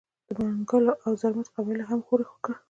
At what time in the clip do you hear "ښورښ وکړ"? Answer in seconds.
2.07-2.53